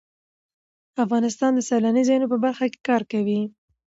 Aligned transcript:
افغانستان 1.03 1.51
د 1.55 1.59
سیلاني 1.69 2.03
ځایونو 2.07 2.27
په 2.31 2.37
برخه 2.43 2.65
کې 2.71 2.79
کار 2.87 3.01
کوي. 3.11 3.41